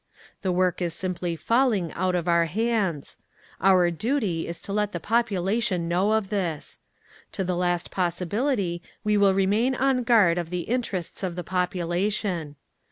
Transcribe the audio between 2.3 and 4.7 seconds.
hands. "OUR DUTY is